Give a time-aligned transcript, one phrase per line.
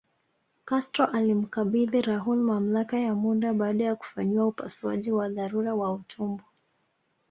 [0.65, 6.43] Castro alimkabidhi Raul mamlaka ya muda baada ya kufanyiwa upasuaji wa dharura wa utumbo